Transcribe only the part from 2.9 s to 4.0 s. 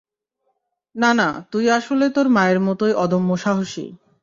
অদম্য সাহসী!